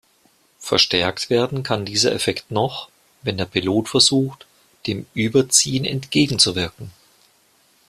[0.57, 2.89] Verstärkt werden kann dieser Effekt noch,
[3.21, 4.47] wenn der Pilot versucht,
[4.87, 6.91] dem Überziehen entgegenzuwirken.